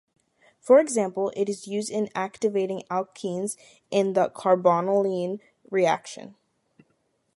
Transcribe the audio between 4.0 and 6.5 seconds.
the carbonyl-ene reaction.